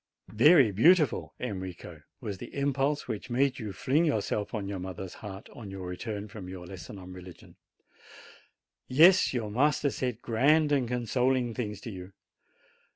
[0.33, 5.47] Very beautiful, Enrico, was the impulse which made you fling yourself on your mother's heart
[5.53, 7.55] on your return from your lesson on religion.
[8.87, 12.13] Yes, your master said grand and consoling things to you.